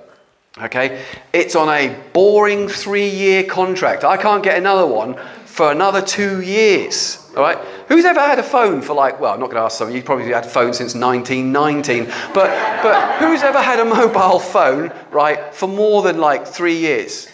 [0.58, 1.04] Okay,
[1.34, 4.04] it's on a boring three year contract.
[4.04, 7.30] I can't get another one for another two years.
[7.36, 9.76] All right, who's ever had a phone for like, well, I'm not going to ask
[9.76, 12.48] some, you probably had a phone since 1919, but,
[12.82, 17.28] but who's ever had a mobile phone, right, for more than like three years?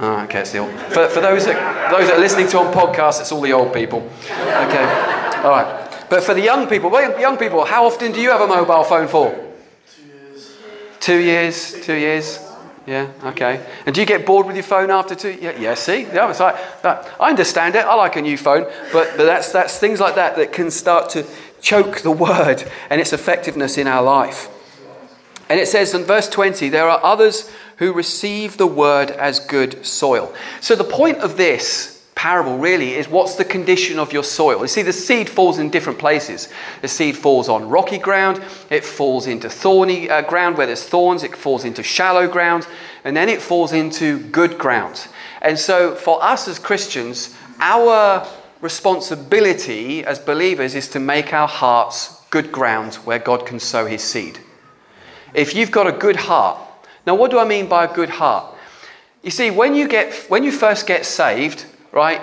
[0.00, 0.70] Oh, okay, it's the old.
[0.70, 3.74] For, for those, that, those that are listening to on podcasts, it's all the old
[3.74, 4.08] people.
[4.22, 6.06] Okay, all right.
[6.08, 8.84] But for the young people, well, young people, how often do you have a mobile
[8.84, 9.34] phone for?
[9.92, 10.54] Two years,
[11.00, 11.84] two years.
[11.84, 12.48] Two years.
[12.86, 13.62] Yeah, okay.
[13.84, 15.36] And do you get bored with your phone after two?
[15.38, 16.02] Yeah, yeah see?
[16.04, 17.12] It's like that.
[17.20, 17.84] I understand it.
[17.84, 18.62] I like a new phone.
[18.92, 21.26] But, but that's, that's things like that that can start to
[21.60, 24.48] choke the word and its effectiveness in our life.
[25.50, 29.84] And it says in verse 20, there are others who receive the word as good
[29.84, 30.34] soil.
[30.60, 34.60] So the point of this parable really is what's the condition of your soil.
[34.62, 36.48] You see, the seed falls in different places.
[36.82, 41.22] The seed falls on rocky ground, it falls into thorny uh, ground where there's thorns,
[41.22, 42.66] it falls into shallow ground,
[43.04, 45.06] and then it falls into good ground.
[45.40, 48.26] And so, for us as Christians, our
[48.60, 54.02] responsibility as believers is to make our hearts good ground where God can sow his
[54.02, 54.40] seed.
[55.34, 56.58] If you've got a good heart,
[57.08, 58.54] now what do I mean by a good heart?
[59.22, 62.20] You see, when you, get, when you first get saved, right?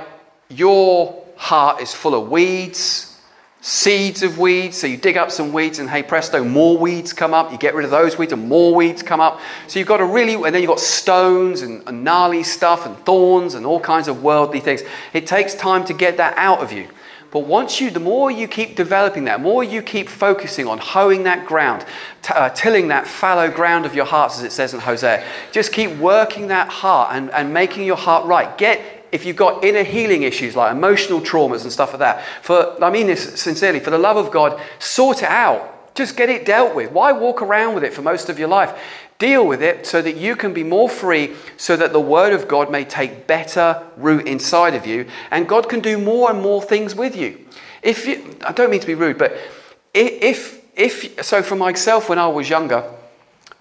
[0.47, 3.19] Your heart is full of weeds,
[3.61, 4.77] seeds of weeds.
[4.77, 7.51] So you dig up some weeds, and hey, presto, more weeds come up.
[7.51, 9.39] You get rid of those weeds, and more weeds come up.
[9.67, 12.95] So you've got to really, and then you've got stones and, and gnarly stuff, and
[13.05, 14.83] thorns, and all kinds of worldly things.
[15.13, 16.87] It takes time to get that out of you.
[17.35, 21.23] But once you, the more you keep developing that, more you keep focusing on hoeing
[21.23, 21.85] that ground,
[22.21, 25.21] t- uh, tilling that fallow ground of your hearts, as it says in Hosea,
[25.51, 28.57] just keep working that heart and, and making your heart right.
[28.57, 32.81] Get if you've got inner healing issues like emotional traumas and stuff like that, for
[32.81, 35.74] I mean this sincerely, for the love of God, sort it out.
[35.95, 36.91] Just get it dealt with.
[36.91, 38.77] Why walk around with it for most of your life?
[39.17, 42.47] Deal with it so that you can be more free, so that the Word of
[42.47, 46.61] God may take better root inside of you, and God can do more and more
[46.61, 47.45] things with you.
[47.81, 49.37] If you, I don't mean to be rude, but
[49.93, 52.83] if if so, for myself when I was younger,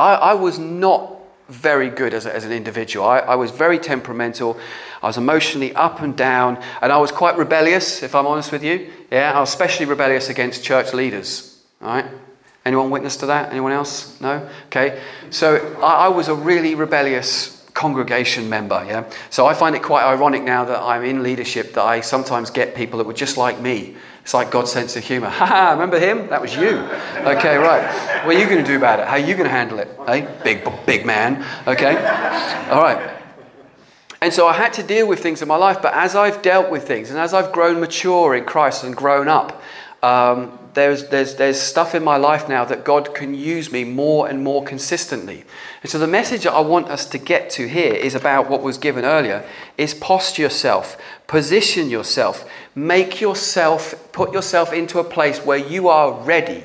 [0.01, 1.13] I, I was not
[1.49, 3.07] very good as, a, as an individual.
[3.07, 4.59] I, I was very temperamental.
[5.03, 8.65] I was emotionally up and down, and I was quite rebellious, if I'm honest with
[8.65, 8.91] you.
[9.13, 11.54] Yeah, I was especially rebellious against church leaders.
[11.85, 12.07] All right?
[12.65, 13.51] Anyone witness to that?
[13.51, 14.19] Anyone else?
[14.21, 14.49] No?
[14.67, 15.03] Okay.
[15.31, 18.83] So I, I was a really rebellious congregation member.
[18.87, 19.11] Yeah.
[19.31, 22.75] So I find it quite ironic now that I'm in leadership that I sometimes get
[22.75, 23.97] people that were just like me.
[24.23, 25.29] It's like God's sense of humor.
[25.35, 25.71] Ha ha!
[25.73, 26.29] remember him?
[26.29, 26.79] That was you.
[27.19, 28.25] Okay, right.
[28.25, 29.07] What are you going to do about it?
[29.07, 29.89] How are you going to handle it?
[30.07, 31.45] Hey, big, big man.
[31.67, 31.97] Okay.
[32.71, 33.21] All right.
[34.23, 36.71] And so I had to deal with things in my life, but as I've dealt
[36.71, 39.61] with things and as I've grown mature in Christ and grown up,
[40.03, 44.29] um, there's, there's, there's stuff in my life now that God can use me more
[44.29, 45.45] and more consistently.
[45.83, 48.79] And so the message I want us to get to here is about what was
[48.79, 49.45] given earlier
[49.79, 50.97] is posture yourself,
[51.27, 56.65] position yourself, make yourself, put yourself into a place where you are ready.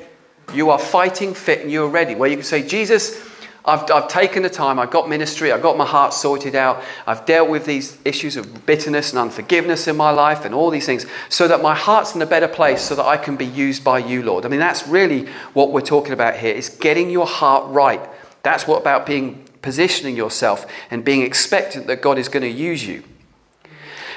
[0.52, 2.14] You are fighting fit and you're ready.
[2.14, 3.29] Where you can say, Jesus,
[3.64, 7.26] I've, I've taken the time, I've got ministry, I've got my heart sorted out, I've
[7.26, 11.06] dealt with these issues of bitterness and unforgiveness in my life and all these things
[11.28, 13.98] so that my heart's in a better place so that I can be used by
[13.98, 14.46] you, Lord.
[14.46, 18.00] I mean, that's really what we're talking about here is getting your heart right.
[18.42, 22.86] That's what about being positioning yourself and being expectant that God is going to use
[22.86, 23.04] you.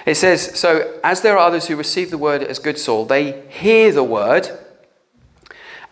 [0.06, 3.44] It says, So, as there are others who receive the word as good soil, they
[3.50, 4.50] hear the word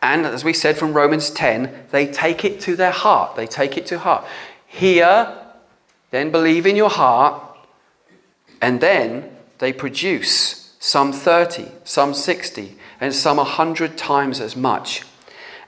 [0.01, 3.35] and as we said from Romans 10, they take it to their heart.
[3.35, 4.25] They take it to heart.
[4.65, 5.37] Hear,
[6.09, 7.41] then believe in your heart,
[8.61, 15.03] and then they produce some 30, some 60, and some 100 times as much.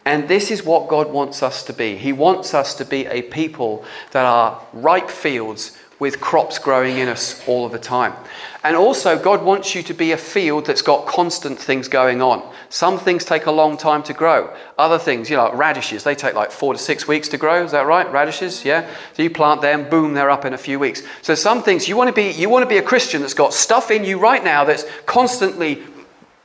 [0.06, 1.96] And this is what God wants us to be.
[1.96, 7.08] He wants us to be a people that are ripe fields with crops growing in
[7.08, 8.14] us all of the time.
[8.62, 12.46] And also, God wants you to be a field that's got constant things going on.
[12.68, 14.54] Some things take a long time to grow.
[14.78, 17.64] Other things, you know, like radishes, they take like four to six weeks to grow.
[17.64, 18.12] Is that right?
[18.12, 18.86] Radishes, yeah.
[19.14, 21.04] So you plant them, boom, they're up in a few weeks.
[21.22, 23.54] So some things you want to be, you want to be a Christian that's got
[23.54, 25.84] stuff in you right now that's constantly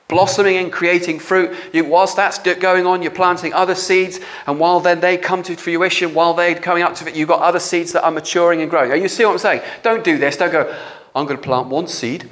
[0.09, 1.55] blossoming and creating fruit.
[1.73, 5.55] You, whilst that's going on, you're planting other seeds, and while then they come to
[5.55, 8.71] fruition, while they're coming up to it, you've got other seeds that are maturing and
[8.71, 9.01] growing.
[9.01, 9.63] You see what I'm saying?
[9.83, 10.37] Don't do this.
[10.37, 10.75] Don't go,
[11.15, 12.29] I'm going to plant one seed.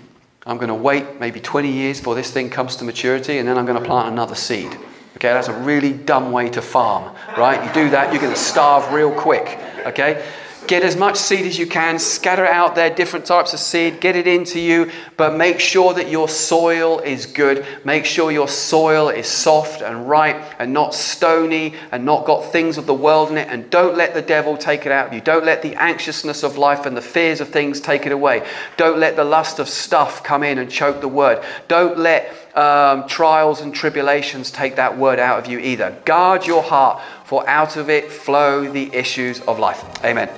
[0.47, 3.59] I'm going to wait maybe 20 years before this thing comes to maturity, and then
[3.59, 4.73] I'm going to plant another seed.
[5.17, 7.67] Okay, that's a really dumb way to farm, right?
[7.67, 9.59] You do that, you're going to starve real quick.
[9.87, 10.23] Okay?
[10.67, 14.17] Get as much seed as you can, scatter out there different types of seed, get
[14.17, 17.65] it into you, but make sure that your soil is good.
[17.85, 22.79] Make sure your soil is soft and ripe and not stony and not got things
[22.79, 23.47] of the world in it.
[23.49, 25.21] And don't let the devil take it out of you.
[25.21, 28.45] Don't let the anxiousness of life and the fears of things take it away.
[28.77, 31.45] Don't let the lust of stuff come in and choke the word.
[31.69, 35.97] Don't let um, trials and tribulations take that word out of you either.
[36.05, 39.85] Guard your heart, for out of it flow the issues of life.
[40.05, 40.29] Amen.